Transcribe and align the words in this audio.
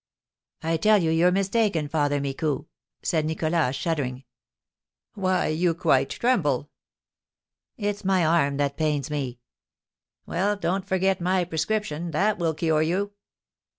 "I 0.63 0.77
tell 0.77 0.97
you 0.97 1.11
you're 1.11 1.29
mistaken, 1.31 1.87
Father 1.87 2.19
Micou," 2.19 2.65
said 3.03 3.23
Nicholas, 3.23 3.75
shuddering. 3.75 4.23
"Why, 5.13 5.45
you 5.49 5.75
quite 5.75 6.09
tremble!" 6.09 6.71
"It's 7.77 8.03
my 8.03 8.25
arm 8.25 8.57
that 8.57 8.77
pains 8.77 9.11
me." 9.11 9.41
"Well, 10.25 10.55
don't 10.55 10.87
forget 10.87 11.21
my 11.21 11.45
prescription, 11.45 12.09
that 12.09 12.39
will 12.39 12.55
cure 12.55 12.81
you." 12.81 13.11